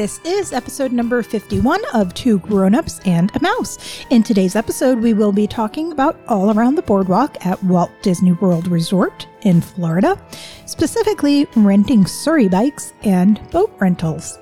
[0.00, 4.02] This is episode number 51 of Two Grown-Ups and a Mouse.
[4.08, 8.32] In today's episode, we will be talking about all around the boardwalk at Walt Disney
[8.32, 10.18] World Resort in Florida,
[10.64, 14.38] specifically renting Surrey bikes and boat rentals.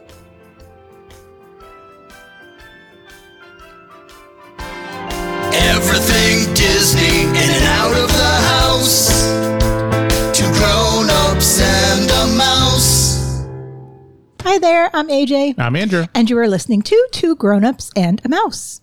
[5.52, 9.57] Everything Disney in and out of the house.
[14.42, 16.06] Hi there, I'm AJ, I'm Andrew.
[16.14, 18.80] and you are listening to Two Grown-Ups and a Mouse.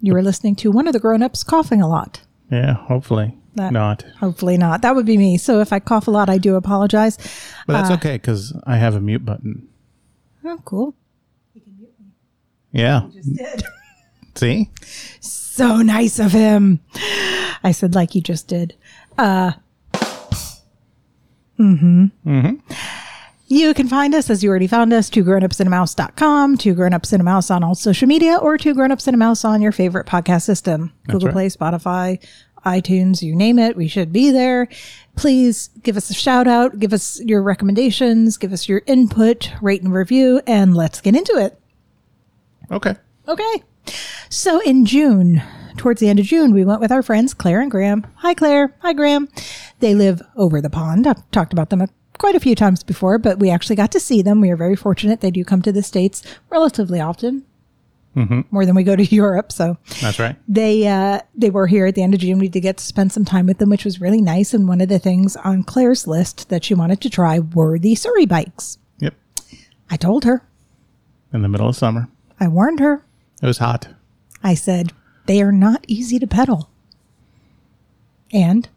[0.00, 2.20] You are listening to one of the grown-ups coughing a lot.
[2.50, 4.02] Yeah, hopefully That- not.
[4.20, 4.82] Hopefully not.
[4.82, 5.36] That would be me.
[5.38, 7.16] So if I cough a lot, I do apologize.
[7.66, 9.66] But Uh, that's okay because I have a mute button.
[10.44, 10.94] Oh, cool.
[11.54, 12.06] You can mute me.
[12.72, 13.02] Yeah.
[13.12, 13.62] Just did.
[14.36, 14.70] See?
[15.20, 16.80] So nice of him.
[17.64, 18.74] I said like you just did.
[19.18, 19.52] Uh
[21.58, 22.06] Mm-hmm.
[22.26, 22.72] Mm-hmm.
[23.52, 27.24] You can find us as you already found us, two grownupsandamouse.com, two grownups and a
[27.24, 30.42] mouse on all social media, or two grownups and a mouse on your favorite podcast
[30.42, 30.92] system.
[31.08, 31.32] Google right.
[31.32, 32.24] Play, Spotify,
[32.64, 34.68] iTunes, you name it, we should be there.
[35.16, 39.82] Please give us a shout out, give us your recommendations, give us your input, rate
[39.82, 41.60] and review, and let's get into it.
[42.70, 42.94] Okay.
[43.26, 43.64] Okay.
[44.28, 45.42] So in June,
[45.76, 48.06] towards the end of June, we went with our friends Claire and Graham.
[48.18, 48.76] Hi, Claire.
[48.82, 49.28] Hi, Graham.
[49.80, 51.08] They live over the pond.
[51.08, 51.88] I've talked about them a,
[52.20, 54.40] quite a few times before, but we actually got to see them.
[54.42, 55.22] We are very fortunate.
[55.22, 57.44] They do come to the States relatively often,
[58.50, 59.50] more than we go to Europe.
[59.50, 60.36] So That's right.
[60.46, 62.38] they uh, they were here at the end of June.
[62.38, 64.52] We did get to spend some time with them, which was really nice.
[64.52, 67.94] And one of the things on Claire's list that she wanted to try were the
[67.94, 68.76] Surrey bikes.
[68.98, 69.14] Yep.
[69.90, 70.42] I told her.
[71.32, 72.08] In the middle of summer.
[72.38, 73.02] I warned her.
[73.42, 73.88] It was hot.
[74.42, 74.92] I said,
[75.26, 76.68] they are not easy to pedal.
[78.32, 78.68] And,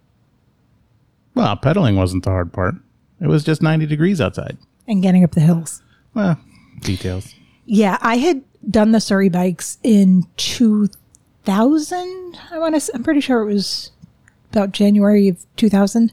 [1.35, 2.75] Well, pedaling wasn't the hard part.
[3.23, 4.57] It was just 90 degrees outside.
[4.87, 5.81] and getting up the hills.
[6.13, 6.39] Well,
[6.81, 7.33] details.
[7.65, 12.37] Yeah, I had done the Surrey bikes in 2000.
[12.51, 13.91] I want to, I'm pretty sure it was
[14.51, 16.11] about January of 2000.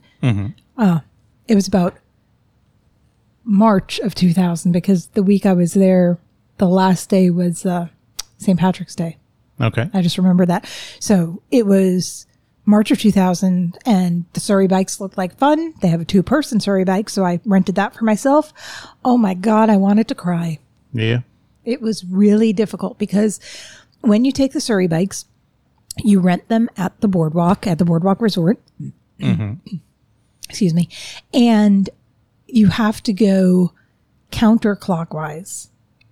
[0.79, 1.01] Uh,
[1.49, 1.97] it was about
[3.45, 6.19] March of 2000 because the week I was there,
[6.59, 7.89] the last day was uh,
[8.39, 8.59] St.
[8.59, 9.17] Patrick's Day.
[9.61, 9.91] Okay.
[9.93, 10.67] I just remember that.
[11.01, 12.27] So it was
[12.71, 15.75] March of 2000, and the Surrey bikes looked like fun.
[15.81, 18.53] They have a two person Surrey bike, so I rented that for myself.
[19.05, 20.59] Oh my God, I wanted to cry.
[20.93, 21.21] Yeah.
[21.65, 23.41] It was really difficult because
[24.01, 25.27] when you take the Surrey bikes,
[25.99, 28.59] you rent them at the boardwalk, at the boardwalk resort.
[29.19, 29.77] Mm-hmm.
[30.49, 30.89] Excuse me.
[31.35, 31.91] And
[32.47, 33.73] you have to go
[34.33, 35.69] counterclockwise.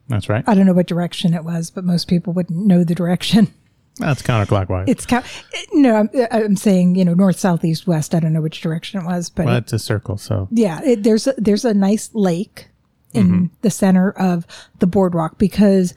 [0.09, 0.45] That's right.
[0.47, 3.53] I don't know what direction it was, but most people wouldn't know the direction.
[3.99, 4.89] That's counterclockwise.
[4.89, 5.27] It's count.
[5.73, 8.15] No, I'm, I'm saying you know north, south, east, west.
[8.15, 10.81] I don't know which direction it was, but well, it- it's a circle, so yeah,
[10.85, 12.69] it, there's a, there's a nice lake
[13.15, 14.47] in the center of
[14.81, 15.95] the boardwalk because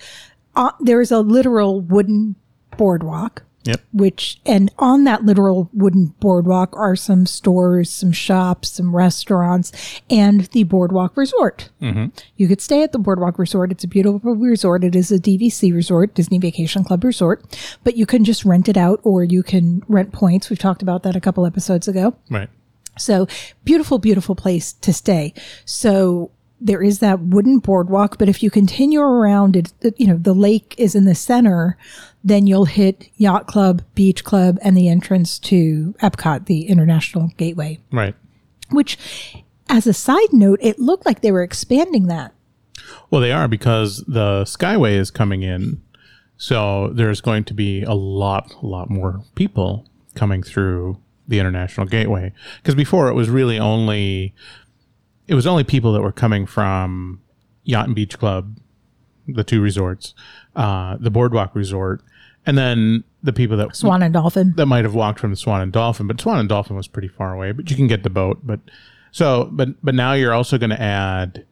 [0.56, 2.36] uh, there is a literal wooden
[2.78, 3.44] boardwalk.
[3.64, 3.82] Yep.
[3.94, 9.72] Which and on that literal wooden boardwalk are some stores, some shops, some restaurants,
[10.10, 11.70] and the boardwalk resort.
[11.82, 12.08] Mm-hmm.
[12.38, 13.72] You could stay at the Boardwalk Resort.
[13.72, 14.84] It's a beautiful resort.
[14.84, 17.44] It is a DVC resort, Disney Vacation Club Resort,
[17.84, 20.50] but you can just rent it out or you can rent points.
[20.50, 22.16] We've talked about that a couple episodes ago.
[22.30, 22.50] Right.
[22.98, 23.28] So
[23.64, 25.34] beautiful, beautiful place to stay.
[25.66, 30.34] So there is that wooden boardwalk, but if you continue around it, you know, the
[30.34, 31.78] lake is in the center,
[32.24, 37.80] then you'll hit Yacht Club, Beach Club, and the entrance to Epcot, the International Gateway,
[37.92, 38.16] Right.
[38.70, 38.98] which
[39.70, 42.34] as a side note, it looked like they were expanding that.
[43.10, 45.82] Well, they are because the Skyway is coming in.
[46.38, 51.86] So there's going to be a lot, a lot more people coming through the International
[51.86, 52.34] Gateway.
[52.58, 54.34] Because before it was really only,
[55.28, 57.22] it was only people that were coming from
[57.64, 58.58] Yacht and Beach Club,
[59.28, 60.14] the two resorts,
[60.56, 62.02] uh, the Boardwalk Resort,
[62.46, 64.54] and then the people that Swan and Dolphin.
[64.58, 67.08] that might have walked from the Swan and Dolphin, but Swan and Dolphin was pretty
[67.08, 67.52] far away.
[67.52, 68.40] But you can get the boat.
[68.44, 68.60] But
[69.12, 71.46] so, but but now you're also going to add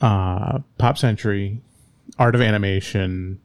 [0.00, 1.60] uh, Pop Century,
[2.18, 3.40] Art of Animation,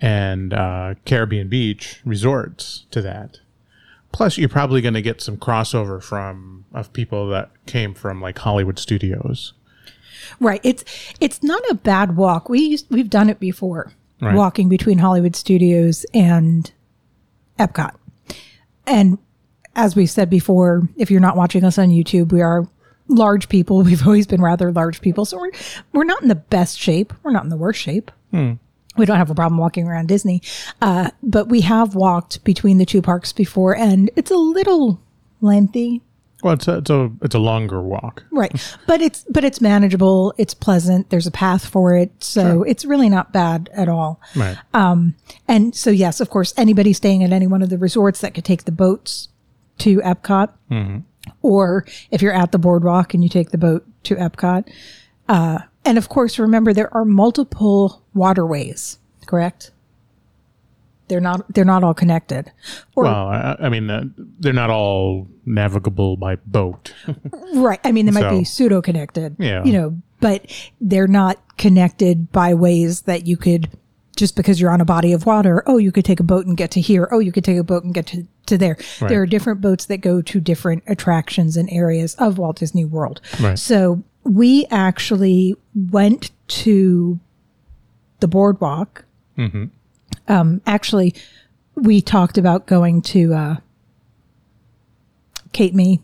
[0.00, 3.38] and uh, Caribbean Beach resorts to that.
[4.16, 8.38] Plus, you're probably going to get some crossover from of people that came from like
[8.38, 9.52] Hollywood studios.
[10.40, 10.58] Right.
[10.64, 10.86] It's
[11.20, 12.48] it's not a bad walk.
[12.48, 13.92] We used, we've done it before.
[14.22, 14.34] Right.
[14.34, 16.72] Walking between Hollywood Studios and
[17.58, 17.94] Epcot.
[18.86, 19.18] And
[19.74, 22.66] as we've said before, if you're not watching us on YouTube, we are
[23.08, 23.82] large people.
[23.82, 25.26] We've always been rather large people.
[25.26, 25.52] So we're
[25.92, 27.12] we're not in the best shape.
[27.22, 28.10] We're not in the worst shape.
[28.30, 28.54] Hmm.
[28.96, 30.42] We don't have a problem walking around Disney.
[30.82, 35.00] Uh, but we have walked between the two parks before and it's a little
[35.40, 36.02] lengthy.
[36.42, 38.24] Well, it's a, it's a it's a longer walk.
[38.30, 38.52] Right.
[38.86, 42.10] But it's but it's manageable, it's pleasant, there's a path for it.
[42.22, 44.20] So it's really not bad at all.
[44.36, 44.56] Right.
[44.74, 48.44] And so yes, of course, anybody staying at any one of the resorts that could
[48.44, 49.28] take the boats
[49.78, 50.50] to Epcot.
[51.42, 54.70] Or if you're at the boardwalk and you take the boat to Epcot.
[55.28, 59.70] Uh, and of course, remember there are multiple waterways, correct?
[61.08, 62.50] They're not they're not all connected.
[62.96, 66.92] Or well, I, I mean, uh, they're not all navigable by boat.
[67.54, 67.80] Right.
[67.84, 69.36] I mean, they might be pseudo connected.
[69.38, 69.64] Yeah.
[69.64, 73.70] You know, but they're not connected by ways that you could
[74.16, 75.62] just because you're on a body of water.
[75.66, 77.08] Oh, you could take a boat and get to here.
[77.12, 78.76] Oh, you could take a boat and get to, to there.
[79.00, 79.08] Right.
[79.08, 83.20] There are different boats that go to different attractions and areas of Walt Disney World.
[83.40, 83.58] Right.
[83.58, 87.18] So we actually went to
[88.20, 89.04] the boardwalk.
[90.28, 91.14] Um, actually,
[91.74, 93.56] we talked about going to uh,
[95.52, 96.00] Cape May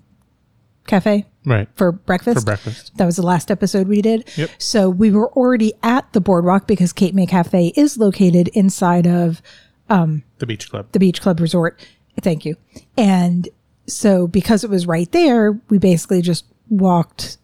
[0.86, 1.68] Cafe right.
[1.74, 2.40] for breakfast.
[2.40, 2.96] For breakfast.
[2.98, 4.28] That was the last episode we did.
[4.36, 4.50] Yep.
[4.58, 9.40] So we were already at the boardwalk because Cape May Cafe is located inside of
[9.88, 10.86] The beach club.
[10.92, 11.80] the Beach Club Resort.
[12.20, 12.56] Thank you.
[12.96, 13.48] And
[13.86, 17.38] so because it was right there, we basically just walked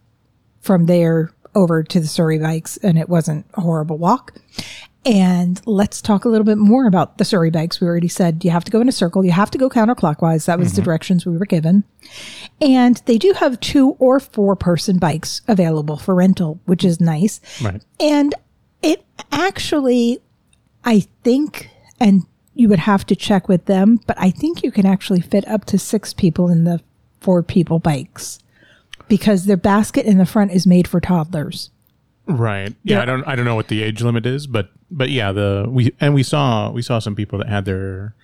[0.61, 4.35] from there over to the Surrey bikes and it wasn't a horrible walk.
[5.05, 7.81] And let's talk a little bit more about the Surrey bikes.
[7.81, 10.47] We already said you have to go in a circle, you have to go counterclockwise.
[10.47, 10.85] That was the mm-hmm.
[10.85, 11.85] directions we were given.
[12.61, 17.41] And they do have two or four person bikes available for rental, which is nice.
[17.63, 17.83] Right.
[17.99, 18.35] And
[18.83, 20.21] it actually,
[20.85, 22.25] I think, and
[22.55, 25.65] you would have to check with them, but I think you can actually fit up
[25.67, 26.81] to six people in the
[27.21, 28.41] four people bikes
[29.09, 31.71] because their basket in the front is made for toddlers.
[32.27, 32.75] Right.
[32.83, 33.03] Yeah, Yeah.
[33.03, 35.95] I don't I don't know what the age limit is, but but yeah, the we
[36.01, 38.15] and we saw we saw some people that had their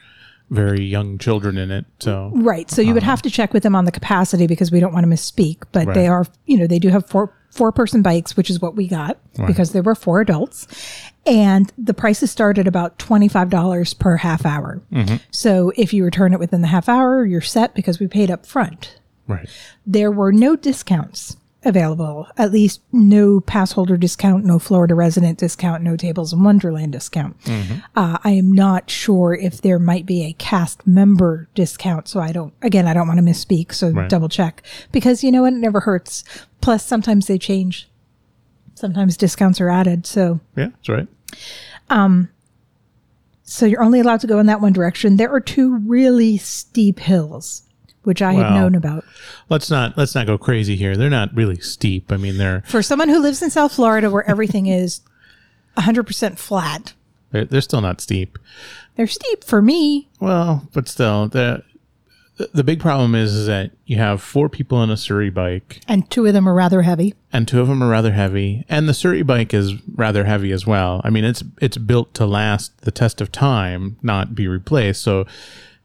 [0.50, 1.86] very young children in it.
[2.00, 2.70] So Right.
[2.70, 3.12] So you would uh-huh.
[3.12, 5.94] have to check with them on the capacity because we don't want to misspeak, but
[5.94, 8.88] they are, you know, they do have four four person bikes, which is what we
[8.88, 10.66] got because there were four adults.
[11.24, 14.82] And the prices start at about $25 per half hour.
[14.92, 15.16] Mm-hmm.
[15.30, 18.44] So if you return it within the half hour, you're set because we paid up
[18.44, 18.98] front.
[19.26, 19.48] Right.
[19.86, 21.36] There were no discounts
[21.66, 26.92] available, at least no pass holder discount, no Florida resident discount, no Tables in Wonderland
[26.92, 27.36] discount.
[27.96, 32.06] Uh, I am not sure if there might be a cast member discount.
[32.06, 33.72] So I don't, again, I don't want to misspeak.
[33.72, 34.10] So Right.
[34.10, 34.62] double check
[34.92, 35.54] because you know what?
[35.54, 36.22] It never hurts.
[36.60, 37.88] Plus, sometimes they change.
[38.74, 40.04] Sometimes discounts are added.
[40.06, 41.08] So, Yeah, that's right.
[41.88, 42.28] Um,
[43.42, 45.16] so you're only allowed to go in that one direction.
[45.16, 47.62] There are two really steep hills,
[48.04, 49.04] which I had known about.
[49.48, 50.96] Let's not let's not go crazy here.
[50.96, 52.10] They're not really steep.
[52.12, 55.00] I mean, they're For someone who lives in South Florida where everything is
[55.76, 56.94] 100% flat,
[57.30, 58.38] they're, they're still not steep.
[58.96, 60.08] they're steep for me.
[60.20, 61.62] Well, but still, the
[62.52, 66.10] the big problem is, is that you have four people on a Surrey bike, And
[66.10, 67.14] two of them are rather heavy.
[67.32, 70.66] and two of them are rather heavy, and the Surrey bike is rather heavy as
[70.66, 71.00] well.
[71.04, 75.02] I mean, it's it's built to last the test of time, not be replaced.
[75.02, 75.26] So,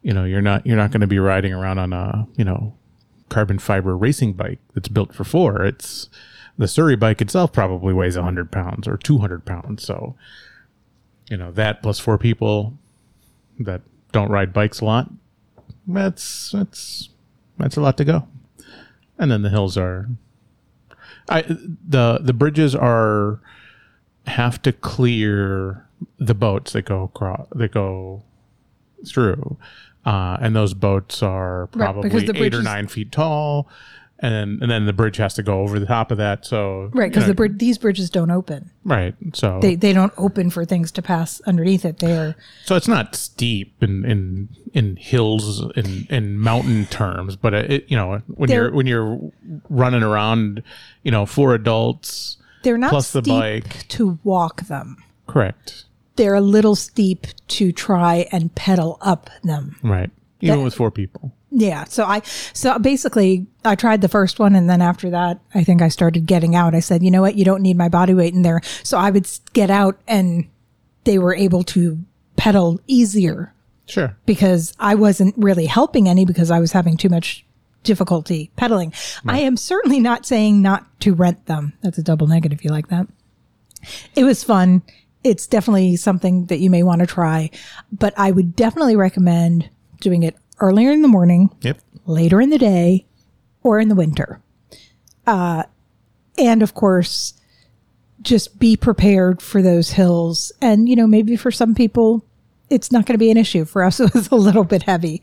[0.10, 2.74] you know, you're not you're not going to be riding around on a you know
[3.30, 5.64] carbon fiber racing bike that's built for four.
[5.64, 6.10] It's
[6.58, 9.86] the Surrey bike itself probably weighs 100 pounds or 200 pounds.
[9.86, 10.16] So,
[11.30, 12.74] you know, that plus four people
[13.60, 15.12] that don't ride bikes a lot,
[15.86, 17.10] that's that's
[17.60, 18.28] that's a lot to go.
[19.20, 20.10] And then the hills are
[21.30, 23.42] I the the bridges are
[24.26, 25.88] have to clear
[26.18, 28.24] the boats that go across that go
[29.06, 29.58] through.
[30.06, 33.68] Uh, and those boats are probably the eight bridge or is- nine feet tall,
[34.22, 36.46] and then, and then the bridge has to go over the top of that.
[36.46, 38.70] So Right, because the brid- these bridges don't open.
[38.84, 39.14] right.
[39.34, 42.00] So They, they don't open for things to pass underneath it.
[42.00, 47.54] They are So it's not steep in in in hills in in mountain terms, but
[47.54, 49.20] it you know when you're when you're
[49.70, 50.64] running around,
[51.04, 53.88] you know, for adults, they're not Plus the bike.
[53.90, 54.98] to walk them.
[55.28, 55.86] correct,
[56.20, 59.78] They're a little steep to try and pedal up them.
[59.82, 60.10] right?
[60.42, 61.86] Even That- with four people, Yeah.
[61.86, 62.22] So I,
[62.54, 66.26] so basically I tried the first one and then after that, I think I started
[66.28, 66.76] getting out.
[66.76, 67.36] I said, you know what?
[67.36, 68.62] You don't need my body weight in there.
[68.84, 70.48] So I would get out and
[71.06, 71.98] they were able to
[72.38, 73.54] pedal easier
[73.88, 74.16] sure.
[74.26, 77.46] because I wasn't really helping any because I was having too much
[77.84, 78.94] difficulty pedaling.
[79.26, 81.74] I am certainly not saying not to rent them.
[81.82, 82.64] That's a double negative.
[82.64, 83.08] You like that?
[84.16, 84.84] It was fun.
[85.24, 87.50] It's definitely something that you may want to try,
[87.92, 91.80] but I would definitely recommend doing it earlier in the morning, Yep.
[92.06, 93.06] later in the day,
[93.64, 94.40] or in the winter.
[95.28, 95.64] Uh,
[96.38, 97.34] and of course,
[98.22, 100.52] just be prepared for those hills.
[100.62, 102.24] And, you know, maybe for some people,
[102.70, 103.66] it's not going to be an issue.
[103.66, 105.22] For us, it was a little bit heavy.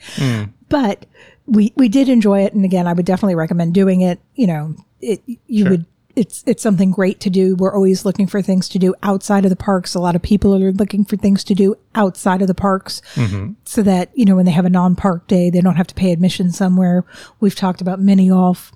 [0.69, 1.07] but
[1.47, 4.19] we we did enjoy it, and again, I would definitely recommend doing it.
[4.35, 5.71] You know, it you Sure.
[5.71, 5.87] would.
[6.17, 7.55] It's it's something great to do.
[7.57, 9.95] We're always looking for things to do outside of the parks.
[9.95, 13.53] A lot of people are looking for things to do outside of the parks, mm-hmm.
[13.65, 16.13] so that you know when they have a non-park day, they don't have to pay
[16.13, 17.05] admission somewhere.
[17.39, 18.73] We've talked about mini golf.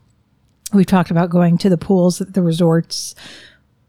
[0.72, 3.14] We've talked about going to the pools at the resorts.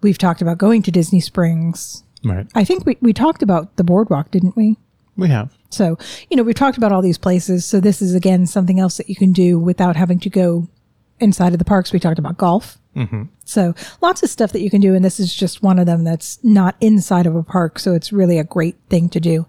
[0.01, 2.03] We've talked about going to Disney Springs.
[2.23, 2.47] Right.
[2.55, 4.77] I think we, we talked about the boardwalk, didn't we?
[5.17, 5.55] We have.
[5.69, 5.97] So,
[6.29, 7.65] you know, we've talked about all these places.
[7.65, 10.67] So this is again something else that you can do without having to go
[11.19, 11.93] inside of the parks.
[11.93, 12.77] We talked about golf.
[12.95, 13.23] Mm-hmm.
[13.45, 14.93] So lots of stuff that you can do.
[14.95, 17.79] And this is just one of them that's not inside of a park.
[17.79, 19.45] So it's really a great thing to do.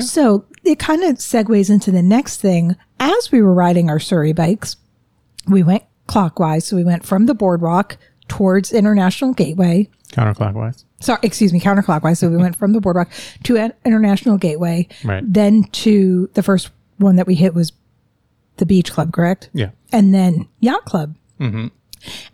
[0.00, 2.76] So it kind of segues into the next thing.
[2.98, 4.76] As we were riding our Surrey bikes,
[5.46, 6.64] we went clockwise.
[6.66, 7.96] So we went from the boardwalk
[8.28, 10.84] towards International Gateway Counterclockwise.
[11.00, 12.18] sorry, excuse me, counterclockwise.
[12.18, 13.10] So we went from the boardwalk
[13.44, 15.22] to International Gateway, Right.
[15.26, 17.72] then to the first one that we hit was
[18.58, 19.50] the Beach Club, correct?
[19.52, 19.70] Yeah.
[19.90, 21.16] And then Yacht Club.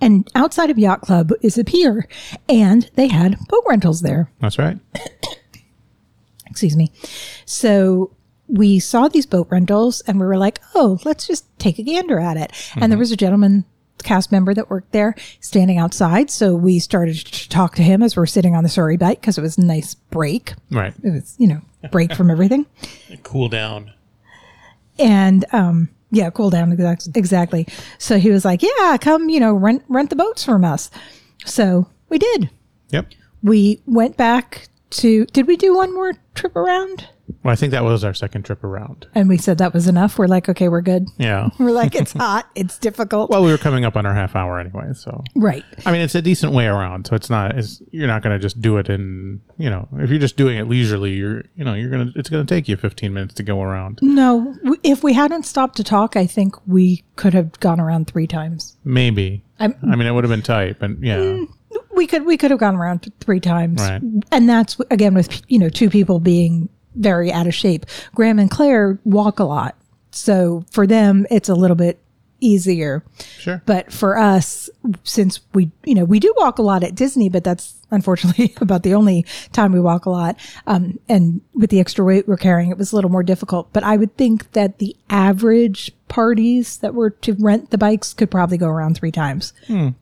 [0.00, 2.08] And outside of Yacht Club is a pier,
[2.48, 4.30] and they had boat rentals there.
[4.40, 4.78] That's right.
[6.46, 6.92] Excuse me.
[7.44, 8.14] So
[8.48, 12.18] we saw these boat rentals, and we were like, "Oh, let's just take a gander
[12.18, 13.64] at it." And there was a gentleman
[14.04, 18.16] cast member that worked there standing outside so we started to talk to him as
[18.16, 20.94] we're sitting on the surrey bike because it was a nice break Right.
[21.02, 21.60] it was you know
[21.90, 22.64] break from everything
[23.24, 23.92] Cool down.
[25.00, 27.12] and um yeah cool down Exactly.
[27.14, 27.66] exactly
[27.98, 30.90] so he was like yeah come you know rent rent the boats from us
[31.44, 32.50] so we did
[32.90, 33.08] Yep.
[33.42, 37.08] we went back to did we do one more trip around
[37.48, 39.06] Well, I think that was our second trip around.
[39.14, 41.48] and we said that was enough we're like okay we're good Yeah.
[41.58, 44.58] we're like it's hot it's difficult Well, we were coming up on our half hour
[44.60, 47.06] anyway, so right I mean, it's a decent way around.
[47.06, 47.56] So it's not.
[47.56, 49.40] It's, you're not going to just do it in.
[49.56, 51.44] You know, if you're just doing it leisurely, you're.
[51.56, 52.12] You know, you're gonna.
[52.16, 53.98] It's going to take you 15 minutes to go around.
[54.02, 58.26] no if we hadn't stopped to talk i think we could have gone around three
[58.26, 59.42] times Maybe.
[59.58, 61.16] I'm- I mean, it would have been tight, but yeah.
[61.18, 61.46] Mm,
[61.96, 64.00] we could we could have gone around three times Right.
[64.30, 67.86] and that's again with you know two people being very out of shape.
[68.14, 69.76] Graham and claire walk a lot.
[70.10, 72.00] So for them it's a little bit
[72.40, 73.02] easier.
[73.38, 73.62] Sure.
[73.66, 74.70] but for us
[75.02, 78.82] since we you know we do walk a lot at disney but that's unfortunately about
[78.84, 80.38] the only time we walk a lot.
[80.66, 83.72] Um, and with the extra weight we're carrying it was a little more difficult.
[83.72, 88.30] But i would think that the average parties that were to rent the bikes could
[88.30, 89.52] probably go around three times.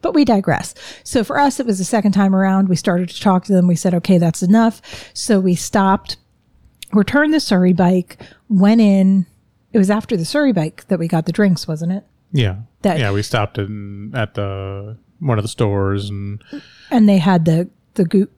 [0.02, 0.74] But we digress.
[1.04, 2.68] So for us it was the second time around.
[2.68, 3.66] We started to talk to them.
[3.66, 4.82] We said okay that's enough.
[5.14, 6.16] So we stopped
[6.92, 9.26] returned the surrey bike went in
[9.72, 12.56] it was after the surrey bike that we got the drinks wasn't it Yeah.
[12.82, 13.10] That- yeah.
[13.12, 16.42] We stopped in, at the one of the stores and
[16.90, 18.28] and they had the the goo-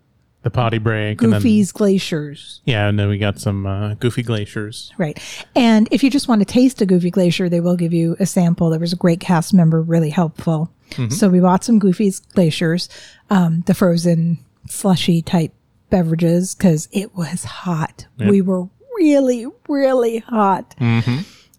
[0.42, 1.20] the potty break.
[1.20, 4.92] And then, Goofy's glaciers, yeah, and then we got some uh, goofy glaciers.
[4.96, 5.18] right?
[5.56, 8.24] And if you just want to taste a Goofy glacier, they will give you a
[8.24, 8.70] sample.
[8.70, 10.70] There was a great cast member, really helpful.
[11.10, 12.88] So we bought some Goofy's glaciers,
[13.30, 14.38] um, the frozen
[14.68, 15.52] slushy type
[15.90, 18.06] beverages because it was hot.
[18.30, 20.74] We were really, really hot.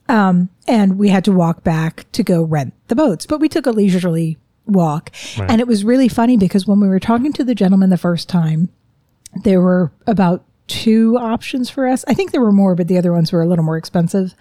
[0.09, 3.67] Um, and we had to walk back to go rent the boats, but we took
[3.67, 5.11] a leisurely walk.
[5.37, 5.49] Right.
[5.49, 8.27] And it was really funny because when we were talking to the gentleman the first
[8.27, 8.69] time,
[9.43, 12.05] there were about two options for us.
[12.07, 14.35] I think there were more, but the other ones were a little more expensive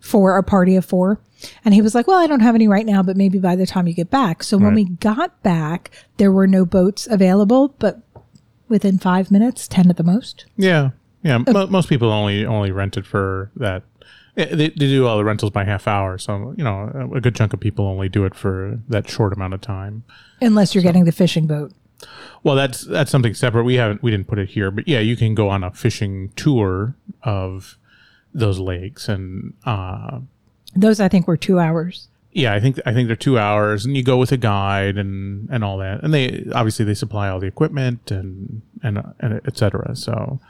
[0.00, 1.20] for a party of four.
[1.64, 3.66] And he was like, Well, I don't have any right now, but maybe by the
[3.66, 4.42] time you get back.
[4.42, 8.00] So when we got back, there were no boats available, but
[8.72, 10.46] within five minutes, 10 at the most.
[10.56, 10.90] Yeah,
[11.22, 11.38] yeah.
[11.38, 13.84] Mo- most people only only rent it for that.
[14.36, 17.36] eh, They, they do all the rentals by half hour, so you know a good
[17.36, 20.02] chunk of people only do it for that short amount of time.
[20.40, 21.72] Unless you're getting the fishing boat.
[22.42, 23.62] Well, that's that's something separate.
[23.62, 26.30] We haven't we didn't put it here, but yeah, you can go on a fishing
[26.34, 27.78] tour of
[28.34, 30.18] those lakes, and uh,
[30.74, 32.08] Those, I think, were two hours.
[32.32, 35.48] Yeah, I think I think they're two hours, and you go with a guide and
[35.50, 39.56] and all that, and they obviously they supply all the equipment and and and et
[39.56, 39.94] cetera.
[39.94, 40.40] So,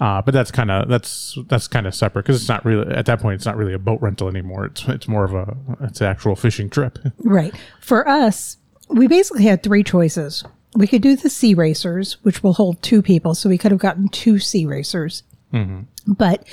[0.00, 3.06] uh, but that's kind of that's that's kind of separate because it's not really at
[3.06, 4.66] that point it's not really a boat rental anymore.
[4.66, 6.98] It's it's more of a it's an actual fishing trip.
[7.18, 7.54] Right.
[7.80, 10.44] For us, we basically had three choices.
[10.74, 13.34] We could do the sea racers, which will hold two people.
[13.34, 15.22] So we could have gotten two sea racers.
[16.06, 16.46] But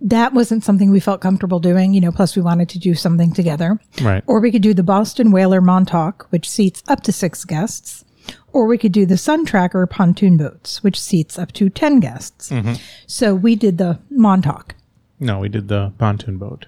[0.00, 3.32] that wasn't something we felt comfortable doing, you know, plus we wanted to do something
[3.32, 3.78] together.
[4.00, 4.24] right.
[4.26, 8.04] Or we could do the Boston Whaler Montauk, which seats up to six guests.
[8.52, 12.50] Or we could do the Sun Tracker pontoon boats, which seats up to 10 guests.
[12.50, 12.74] Mm-hmm.
[13.06, 14.74] So we did the Montauk.
[15.18, 16.66] No, we did the pontoon boat.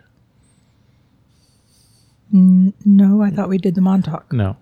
[2.33, 4.33] No, I thought we did the Montauk.
[4.33, 4.57] No.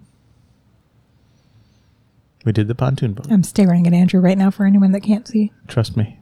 [2.45, 3.27] We did the pontoon boat.
[3.31, 5.53] I'm staring at Andrew right now for anyone that can't see.
[5.69, 6.19] Trust me.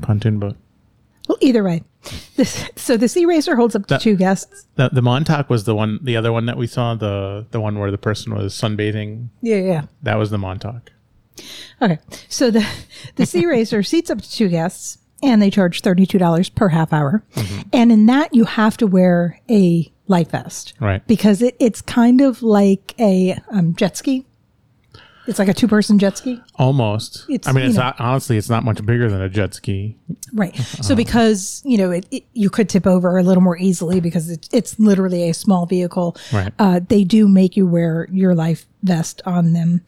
[0.00, 0.56] Pontoon boat.
[1.28, 1.82] L- either way.
[2.36, 4.66] This, so the Sea Racer holds up to That- two guests.
[4.76, 7.78] The, the Montauk was the one, the other one that we saw, the the one
[7.78, 9.28] where the person was sunbathing.
[9.42, 9.82] Yeah, yeah.
[10.02, 10.92] That was the Montauk.
[11.82, 11.98] Okay.
[12.28, 12.66] So the
[13.16, 17.24] the Sea Racer seats up to two guests and they charge $32 per half hour.
[17.72, 20.74] And in that you have to wear a life vest.
[20.80, 21.04] Right.
[21.08, 24.24] Because it, it's kind of like a um, jet ski.
[25.28, 26.40] It's like a two person jet ski.
[26.54, 27.26] Almost.
[27.28, 29.96] It's, I mean, it's know- not honestly, it's not much bigger than a jet ski.
[30.32, 30.58] Right.
[30.88, 34.30] So because, you know, it, it, you could tip over a little more easily because
[34.30, 36.16] it's, it's literally a small vehicle.
[36.32, 36.52] Right.
[36.58, 39.82] Uh, they do make you wear your life vest on them.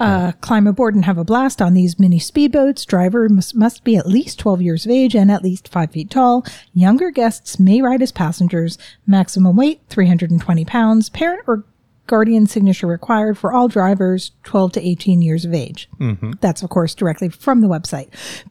[0.00, 2.86] Uh, climb aboard and have a blast on these mini speedboats.
[2.86, 6.10] Driver must, must be at least 12 years of age and at least five feet
[6.10, 6.46] tall.
[6.72, 8.78] Younger guests may ride as passengers.
[9.06, 11.10] Maximum weight, 320 pounds.
[11.10, 11.64] Parent or
[12.06, 15.88] guardian signature required for all drivers 12 to 18 years of age.
[15.98, 16.32] Mm-hmm.
[16.40, 18.08] That's, of course, directly from the website.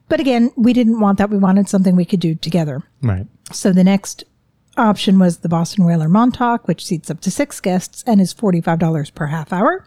[0.10, 1.30] But again, we didn't want that.
[1.30, 2.84] We wanted something we could do together.
[3.02, 3.28] Right.
[3.52, 4.24] So the next
[4.78, 9.14] option was the Boston Whaler Montauk, which seats up to six guests and is $45
[9.14, 9.86] per half hour.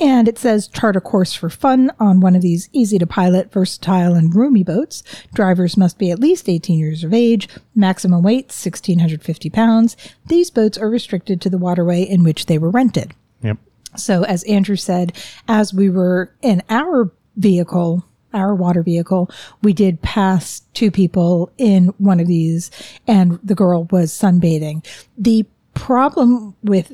[0.00, 3.52] And it says chart a course for fun on one of these easy to pilot,
[3.52, 5.02] versatile, and roomy boats.
[5.32, 7.48] Drivers must be at least 18 years of age.
[7.74, 9.96] Maximum weight, 1,650 pounds.
[10.26, 13.14] These boats are restricted to the waterway in which they were rented.
[13.42, 13.58] Yep.
[13.96, 15.16] So, as Andrew said,
[15.46, 18.04] as we were in our vehicle,
[18.34, 19.30] our water vehicle,
[19.62, 22.70] we did pass two people in one of these,
[23.06, 24.84] and the girl was sunbathing.
[25.16, 26.92] The problem with,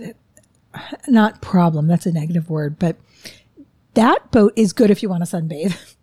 [1.09, 2.97] not problem, that's a negative word, but
[3.94, 5.94] that boat is good if you want to sunbathe.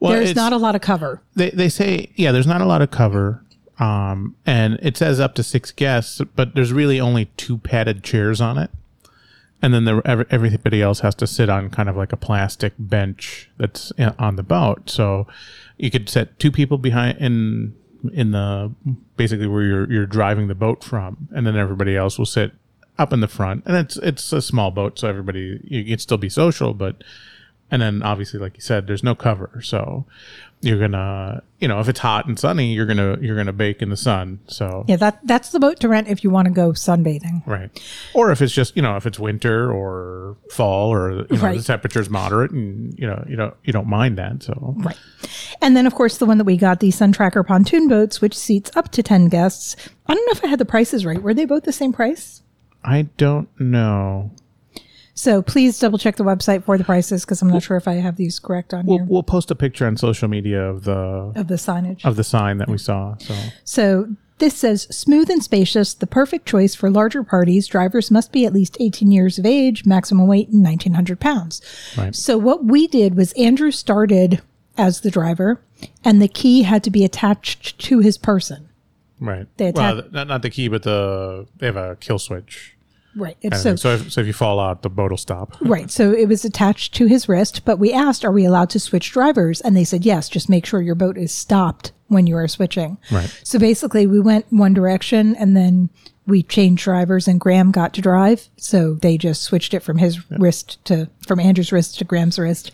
[0.00, 1.22] Well, There's not a lot of cover.
[1.34, 3.42] they they say yeah there's not a lot of cover
[3.78, 8.40] um and it says up to six guests but there's really only two padded chairs
[8.40, 8.70] on it
[9.64, 12.74] and then the, every, everybody else has to sit on kind of like a plastic
[12.78, 14.90] bench that's on the boat.
[14.90, 15.26] So
[15.78, 17.74] you could set two people behind in
[18.12, 18.74] in the
[19.16, 21.28] basically where you're you're driving the boat from.
[21.34, 22.52] And then everybody else will sit
[22.98, 23.62] up in the front.
[23.64, 27.02] And it's it's a small boat so everybody you can still be social but
[27.70, 30.04] and then obviously like you said there's no cover so
[30.60, 33.90] you're gonna you know if it's hot and sunny you're gonna you're gonna bake in
[33.90, 36.70] the sun so Yeah, that that's the boat to rent if you want to go
[36.72, 37.46] sunbathing.
[37.46, 37.70] right
[38.14, 41.58] or if it's just you know if it's winter or fall or you know Right.
[41.58, 44.98] the temperature's moderate and you know you don't you don't mind that so Right.
[45.62, 48.36] And then, of course, the one that we got, the Sun Tracker pontoon boats, which
[48.36, 49.76] seats up to 10 guests.
[50.06, 51.22] I don't know if I had the prices right.
[51.22, 52.42] Were they both the same price?
[52.82, 54.30] i don't know
[55.14, 57.94] So please double check the website for the prices because I'm not sure if I
[57.94, 61.32] have these correct on we'll, here we'll post a picture on social media of the
[61.36, 62.04] of the signage.
[62.04, 66.46] of the sign that we saw so So this says smooth and spacious, the perfect
[66.46, 67.68] choice for larger parties.
[67.68, 71.62] Drivers must be at least 18 years of age, maximum weight 1,900 pounds.
[71.96, 72.14] Right.
[72.14, 74.42] So what we did was Andrew started
[74.76, 75.60] as the driver,
[76.04, 78.68] and the key had to be attached to his person.
[79.20, 82.73] right They well not, not the key but the they have a kill switch
[83.16, 83.36] Right.
[83.44, 85.90] of so so if, so if you fall out the boat will stop Right.
[85.90, 89.12] So it was attached to his wrist, but we asked, are we allowed to switch
[89.12, 89.60] drivers?
[89.60, 92.98] And they said, yes, just make sure your boat is stopped when you are switching.
[93.10, 93.28] Right.
[93.42, 95.90] So basically, we went one direction and then
[96.26, 98.48] we changed drivers and Graham got to drive.
[98.56, 102.70] So they just switched it from his wrist to, from Andrew's wrist to Graham's wrist.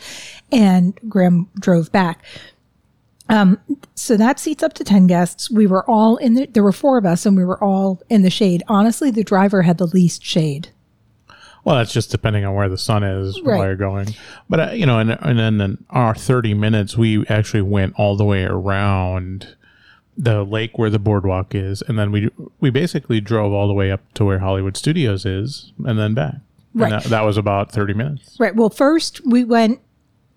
[0.53, 2.24] And Graham drove back.
[3.31, 3.59] Um,
[3.95, 5.51] so that seats up to 10 guests.
[5.51, 8.23] We were all in the, there were four of us and we were all in
[8.23, 8.62] the shade.
[8.69, 10.71] Honestly, the driver had the least shade.
[11.64, 13.59] Well, that's just depending on where the sun is Right.
[13.59, 14.14] while you're going.
[14.49, 18.16] But uh, you know, and, and then in our 30 minutes, we actually went all
[18.16, 19.55] the way around
[20.16, 23.90] the lake where the boardwalk is, and then we we basically drove all the way
[23.90, 26.37] up to where Hollywood Studios is, and then back.
[26.75, 26.90] Right.
[26.90, 28.37] That, that was about 30 minutes.
[28.40, 28.55] Right.
[28.57, 29.81] Well, first we went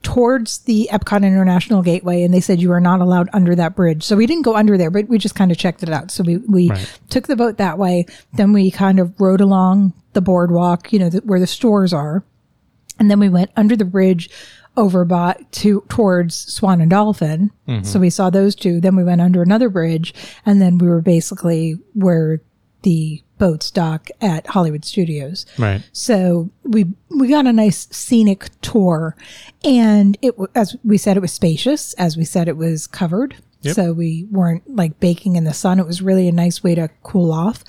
[0.03, 4.03] towards the Epcot International Gateway, and they said you are not allowed under that bridge.
[4.03, 6.11] So we didn't go under there, but we just kind of checked it out.
[6.11, 6.99] So we we Right.
[7.09, 8.05] took the boat that way.
[8.33, 12.23] Then we kind of rode along the boardwalk, you know, the, where the stores are,
[12.99, 14.29] and then we went under the bridge
[14.75, 17.51] over by to towards Swan and Dolphin.
[17.67, 17.83] Mm-hmm.
[17.83, 18.81] So we saw those two.
[18.81, 20.13] Then we went under another bridge,
[20.45, 22.41] and then we were basically where
[22.83, 25.45] the boats dock at Hollywood Studios.
[25.57, 25.81] Right.
[25.91, 29.15] So we we got a nice scenic tour,
[29.63, 31.93] and it as we said it was spacious.
[31.93, 33.75] As we said it was covered, Yep.
[33.75, 35.79] so we weren't like baking in the sun.
[35.79, 37.63] It was really a nice way to cool off.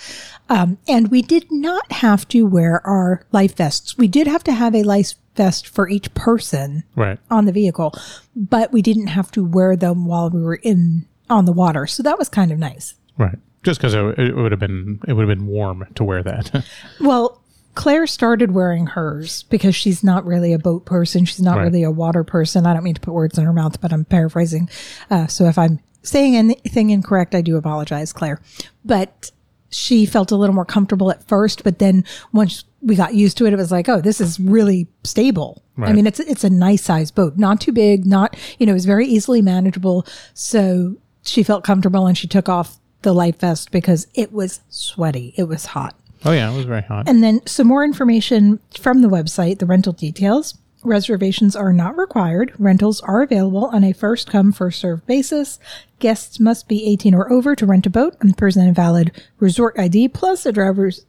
[0.48, 3.96] Um, and we did not have to wear our life vests.
[3.96, 7.18] We did have to have a life vest for each person Right.
[7.30, 7.94] on the vehicle,
[8.36, 11.86] but we didn't have to wear them while we were in on the water.
[11.86, 12.94] So that was kind of nice.
[13.16, 13.38] Right.
[13.64, 16.64] Just because it, it would have been it would have been warm to wear that.
[17.00, 17.40] Well,
[17.74, 21.24] Claire started wearing hers because she's not really a boat person.
[21.24, 21.64] She's not Right.
[21.64, 22.66] really a water person.
[22.66, 24.68] I don't mean to put words in her mouth, but I'm paraphrasing.
[25.10, 28.40] Uh, so if I'm saying anything incorrect, I do apologize, Claire.
[28.84, 29.32] But
[29.70, 33.46] she felt a little more comfortable at first, but then once we got used to
[33.46, 35.62] it, it was like, oh, this is really stable.
[35.76, 38.74] I mean, it's it's a nice sized boat, not too big, not you know, it
[38.74, 40.06] was very easily manageable.
[40.32, 45.32] So she felt comfortable, and she took off the life vest because it was sweaty,
[45.36, 45.94] it was hot.
[46.24, 47.08] Oh yeah, it was very hot.
[47.08, 50.58] And then some more information from the website, the rental details.
[50.82, 52.52] Reservations are not required.
[52.58, 55.58] Rentals are available on a first come, first served basis.
[55.98, 59.78] Guests must be 18 or over to rent a boat and present a valid resort
[59.78, 61.06] ID plus a driver's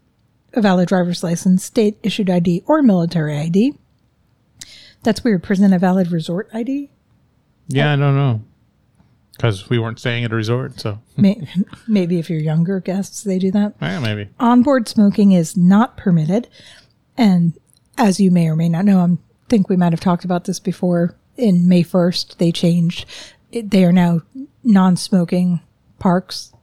[0.53, 3.73] a valid driver's license, state issued ID, or military ID.
[5.03, 5.43] That's weird.
[5.43, 6.89] Present a valid resort ID.
[7.67, 8.41] yeah, I don't know.
[9.35, 11.47] Because we weren't staying at a resort, so May-
[11.87, 13.73] Maybe if you're younger guests, they do that.
[13.81, 14.29] yeah, maybe.
[14.39, 16.47] onboard smoking is not permitted.
[17.17, 17.53] And
[17.97, 19.17] as you may or may not know, I
[19.49, 21.15] think we might have talked about this before.
[21.37, 23.05] In May 1st, they changed.
[23.51, 24.21] It, they are now
[24.63, 25.59] non smoking
[25.99, 26.53] parks.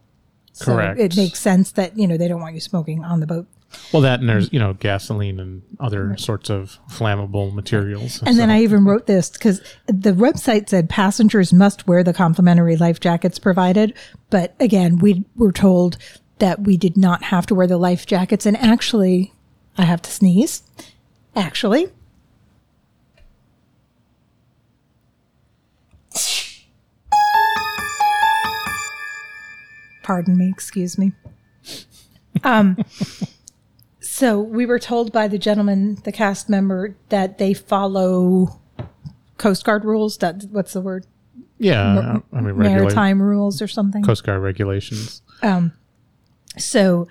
[0.54, 0.98] So Correct.
[0.98, 3.46] It makes sense that, you know, they don't want you smoking on the boat.
[3.92, 8.22] Well, that and there's you know gasoline and other sorts of flammable materials.
[8.22, 12.76] And then I even wrote this because the website said passengers must wear the complimentary
[12.76, 13.94] life jackets provided.
[14.30, 15.98] But again, we were told
[16.38, 18.46] that we did not have to wear the life jackets.
[18.46, 19.32] And actually,
[19.76, 20.62] I have to sneeze.
[21.36, 21.88] Actually,
[30.02, 31.12] pardon me, excuse me.
[32.44, 32.76] Um,
[34.22, 38.60] so we were told by the gentleman, the cast member, that they follow
[39.36, 40.16] Coast Guard rules.
[40.18, 41.08] That what's the word?
[41.58, 44.04] yeah, I mean Maritime rules or something.
[44.04, 45.22] Coast Guard regulations.
[45.42, 45.72] Um,
[46.56, 47.08] so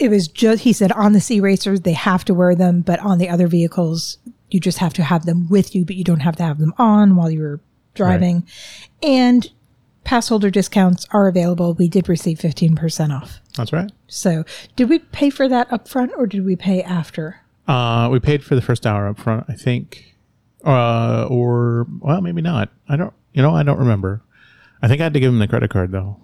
[0.00, 2.98] it was just he said on the sea racers they have to wear them, but
[2.98, 4.18] on the other vehicles
[4.50, 6.74] you just have to have them with you, but you don't have to have them
[6.76, 7.60] on while you're
[7.94, 8.44] driving.
[9.00, 9.48] And
[10.02, 11.74] pass holder discounts are available.
[11.74, 13.40] We did receive fifteen percent off.
[13.56, 13.90] That's right.
[14.08, 14.44] So
[14.76, 17.40] did we pay for that up front or did we pay after?
[17.68, 20.14] Uh, we paid for the first hour up front, I think,
[20.64, 22.70] uh, or well, maybe not.
[22.88, 23.12] I don't.
[23.32, 24.22] You know, I don't remember.
[24.82, 26.16] I think I had to give him the credit card though.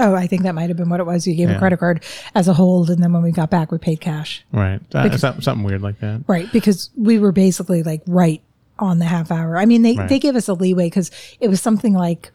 [0.00, 1.26] Oh, I think that might have been what it was.
[1.26, 3.78] You gave a credit card as a hold, and then when we got back, we
[3.78, 4.44] paid cash.
[4.52, 4.80] Right.
[4.94, 6.22] Uh, something, something weird like that.
[6.28, 8.40] Right, because we were basically like right
[8.78, 9.56] on the half hour.
[9.58, 10.08] I mean, they Right.
[10.08, 11.10] they gave us a leeway because
[11.40, 12.30] it was something like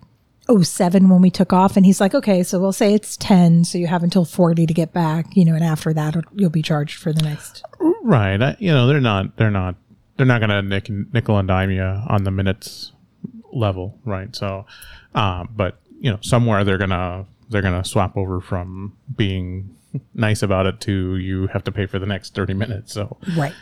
[0.50, 3.64] oh seven when we took off, and he's like, okay, so we'll say it's ten,
[3.64, 6.62] so you have until forty to get back, you know, and after that you'll be
[6.62, 7.64] charged for the next.
[8.04, 8.42] Right.
[8.42, 9.38] I, you know, they're not.
[9.38, 9.76] They're not.
[10.18, 12.92] They're not going to nick, nickel and dime you on the minutes
[13.52, 14.36] level, right?
[14.36, 14.66] So,
[15.16, 19.76] uh, but you know, somewhere they're gonna they're gonna swap over from being
[20.14, 22.94] nice about it to you have to pay for the next thirty minutes.
[22.94, 23.54] So, Right.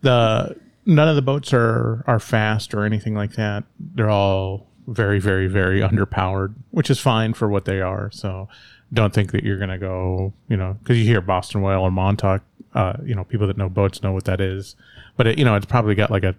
[0.00, 3.64] the none of the boats are are fast or anything like that.
[3.78, 8.10] They're all very very very underpowered, which is fine for what they are.
[8.12, 8.48] So
[8.92, 12.42] don't think that you're gonna go, you know, because you hear Boston Whaler Montauk.
[12.74, 14.74] Uh, you know, people that know boats know what that is,
[15.16, 16.34] but it, you know, it's probably got like a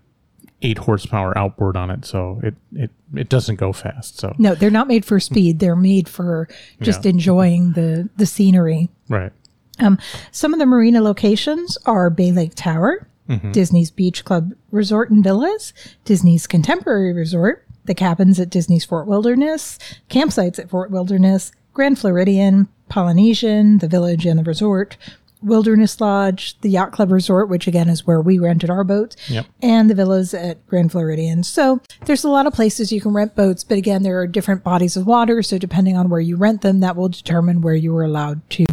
[0.62, 4.20] eight horsepower outboard on it, so it it it doesn't go fast.
[4.20, 5.60] So No, they're not made for speed.
[5.60, 6.50] They're made for
[6.82, 7.12] just Yeah.
[7.12, 8.90] enjoying the the scenery.
[9.10, 9.32] right,
[9.80, 9.98] Um,
[10.32, 13.08] some of the marina locations are Bay Lake Tower,
[13.52, 19.80] Disney's Beach Club Resort and Villas, Disney's Contemporary Resort, the cabins at Disney's Fort Wilderness,
[20.10, 24.98] campsites at Fort Wilderness, Grand Floridian, Polynesian, the Village and the Resort,
[25.42, 29.46] Wilderness Lodge, the Yacht Club Resort, which again is where we rented our boats, Yep.
[29.62, 31.44] and the villas at Grand Floridian.
[31.44, 34.64] So there's a lot of places you can rent boats, but again, there are different
[34.64, 35.44] bodies of water.
[35.44, 38.66] So depending on where you rent them, that will determine where you are allowed to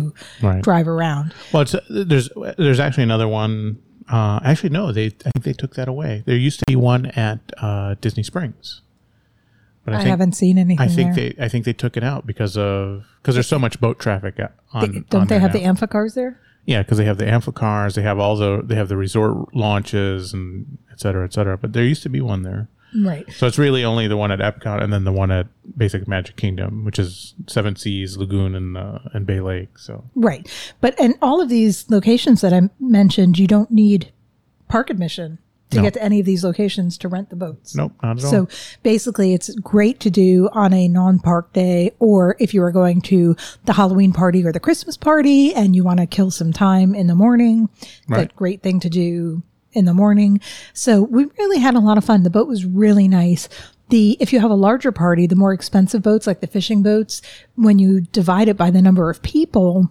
[0.43, 0.63] right.
[0.63, 1.35] drive around.
[1.53, 3.83] Well, it's, there's there's actually another one.
[4.09, 6.23] Uh, actually, no, they I think they took that away.
[6.27, 8.82] There used to be one at uh, Disney Springs,
[9.85, 10.81] but I, think, haven't seen anything.
[10.81, 11.31] I think there.
[11.31, 14.39] they I think they took it out because of because there's so much boat traffic
[14.73, 15.05] on.
[15.11, 15.61] don't on they have now.
[15.61, 16.41] the amphicars there?
[16.65, 20.33] Yeah, because they have the amphicars, they have all the they have the resort launches
[20.33, 21.59] and et cetera, et cetera.
[21.59, 23.25] But there used to be one there, Right.
[23.33, 26.37] so it's really only the one at Epcot and then the one at Basic Magic
[26.37, 29.77] Kingdom, which is Seven Seas Lagoon and uh, and Bay Lake.
[29.79, 30.49] So Right.
[30.81, 34.13] But and all of these locations that I mentioned, you don't need
[34.69, 35.39] park admission
[35.73, 35.83] to No.
[35.83, 37.75] get to any of these locations to rent the boats.
[37.75, 38.31] nope, not at all.
[38.31, 38.49] So
[38.83, 43.01] basically, it's great to do on a non park day, or if you are going
[43.03, 46.95] to the Halloween party or the Christmas party and you want to kill some time
[46.95, 47.69] in the morning.
[48.09, 48.29] Right.
[48.29, 50.41] That great thing to do in the morning.
[50.75, 52.23] So we really had a lot of fun.
[52.23, 53.49] The boat was really nice.
[53.89, 57.21] The if you have a larger party, the more expensive boats like the fishing boats,
[57.57, 59.91] when you divide it by the number of people,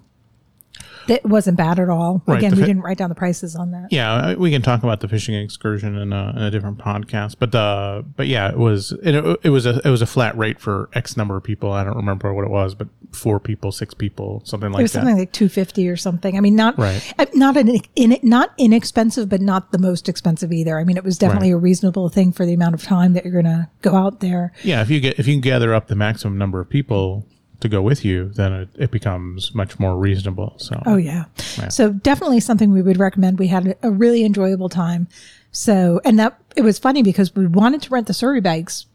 [1.07, 2.21] That wasn't bad at all.
[2.25, 3.87] Right, Again, the we fi- didn't write down the prices on that.
[3.91, 7.35] Yeah, we can talk about the fishing excursion in a, in a different podcast.
[7.39, 10.59] But uh, but yeah, it was it, it was a it was a flat rate
[10.59, 11.71] for X number of people.
[11.71, 14.93] I don't remember what it was, but four people, six people, something like It was
[14.93, 14.99] that.
[14.99, 16.37] something like two fifty or something.
[16.37, 17.13] I mean, not Right.
[17.19, 20.79] uh, not an in not inexpensive, but not the most expensive either.
[20.79, 21.57] I mean, it was definitely Right.
[21.57, 24.53] a reasonable thing for the amount of time that you're going to go out there.
[24.63, 27.25] yeah, if you get if you can gather up the maximum number of people
[27.61, 30.53] to go with you, then it, it becomes much more reasonable.
[30.57, 31.25] So Oh yeah.
[31.69, 33.39] So definitely something we would recommend.
[33.39, 35.07] We had a really enjoyable time.
[35.51, 38.85] So and that it was funny because we wanted to rent the Surrey bags.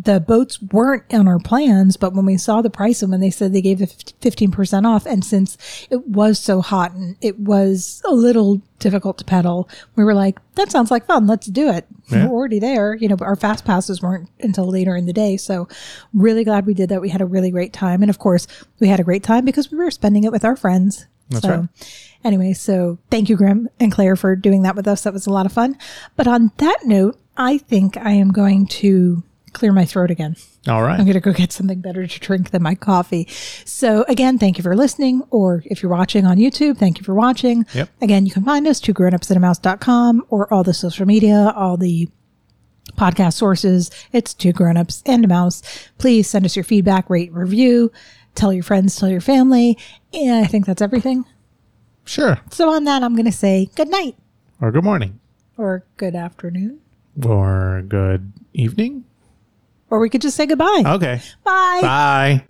[0.00, 3.30] The boats weren't in our plans, but when we saw the price and when they
[3.30, 5.58] said they gave it fifteen percent off, and since
[5.90, 10.38] it was so hot and it was a little difficult to pedal, we were like,
[10.54, 11.26] "That sounds like fun.
[11.26, 12.28] Let's do it." Yeah.
[12.28, 13.16] We're already there, you know.
[13.16, 15.66] But our fast passes weren't until later in the day, so
[16.14, 17.00] really glad we did that.
[17.00, 18.46] We had a really great time, and of course,
[18.78, 21.06] we had a great time because we were spending it with our friends.
[21.30, 21.68] That's so, right.
[22.24, 25.02] Anyway, so thank you, Graham and Claire, for doing that with us.
[25.02, 25.76] That was a lot of fun.
[26.14, 30.36] But on that note, I think I am going to clear my throat again.
[30.68, 33.26] all right, I'm going to go get something better to drink than my coffee.
[33.64, 35.22] So, again, thank you for listening.
[35.30, 37.66] Or if you're watching on YouTube, thank you for watching.
[37.74, 37.88] Yep.
[38.02, 42.08] Again, you can find us to grownupsandamouse.com or all the social media, all the
[42.96, 43.90] podcast sources.
[44.12, 45.62] It's two grownups and a mouse.
[45.98, 47.92] Please send us your feedback, rate, review,
[48.34, 49.78] tell your friends, tell your family.
[50.12, 51.24] And I think that's everything.
[52.04, 52.40] sure.
[52.50, 54.16] So, on that, I'm going to say good night
[54.60, 55.20] Or good morning,
[55.56, 56.80] or good afternoon.
[57.24, 59.04] or good evening.
[59.90, 60.82] Or we could just say goodbye.
[60.84, 61.78] Okay, Bye.
[61.82, 62.44] bye.